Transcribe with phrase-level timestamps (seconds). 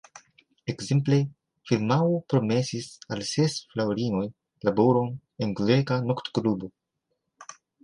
[0.71, 1.19] Ekzemple,
[1.71, 4.25] firmao promesis al ses fraŭlinoj
[4.71, 5.15] laboron
[5.47, 6.75] en greka nokto-klubo.